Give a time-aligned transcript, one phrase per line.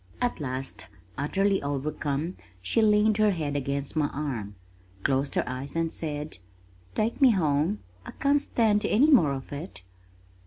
[0.19, 4.55] At last utterly overcome she leaned her head against my arm,
[5.03, 6.39] closed her eyes and said,
[6.95, 7.81] "Take me home.
[8.03, 9.83] I can't stand any more of it."